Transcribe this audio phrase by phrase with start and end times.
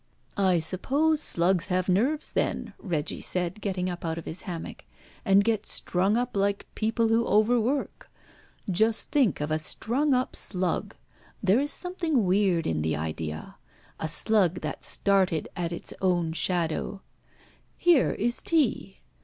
[0.35, 4.83] "I suppose slugs have nerves, then," Reggie said, getting up out of his hammock,
[5.23, 8.09] "and get strung up like people who over work.
[8.67, 10.95] Just think of a strung up slug!
[11.43, 13.57] There is something weird in the idea.
[13.99, 17.03] A slug that started at its own shadow.
[17.77, 19.01] Here is tea!